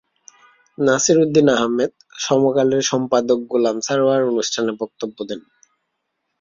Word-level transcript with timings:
নাসির 0.77 1.17
উদ্দিন 1.19 1.47
আহমেদ, 1.55 1.91
সমকালের 2.17 2.81
সম্পাদক 2.83 3.39
গোলাম 3.47 3.77
সারওয়ার 3.81 4.21
অনুষ্ঠানে 4.31 4.71
বক্তব্য 4.81 5.17
দেন। 5.29 5.41